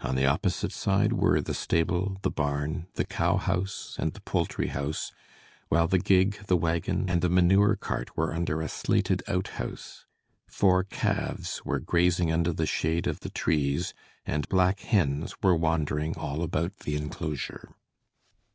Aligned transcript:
On 0.00 0.14
the 0.14 0.24
opposite 0.24 0.72
side 0.72 1.12
were 1.12 1.42
the 1.42 1.52
stable, 1.52 2.16
the 2.22 2.30
barn, 2.30 2.86
the 2.94 3.04
cow 3.04 3.36
house 3.36 3.96
and 3.98 4.14
the 4.14 4.22
poultry 4.22 4.68
house, 4.68 5.12
while 5.68 5.86
the 5.86 5.98
gig, 5.98 6.42
the 6.46 6.56
wagon 6.56 7.04
and 7.10 7.20
the 7.20 7.28
manure 7.28 7.76
cart 7.76 8.16
were 8.16 8.32
under 8.32 8.62
a 8.62 8.68
slated 8.70 9.22
outhouse. 9.28 10.06
Four 10.46 10.84
calves 10.84 11.62
were 11.66 11.80
grazing 11.80 12.32
under 12.32 12.54
the 12.54 12.64
shade 12.64 13.06
of 13.06 13.20
the 13.20 13.28
trees 13.28 13.92
and 14.24 14.48
black 14.48 14.80
hens 14.80 15.34
were 15.42 15.54
wandering 15.54 16.16
all 16.16 16.42
about 16.42 16.74
the 16.78 16.96
enclosure. 16.96 17.74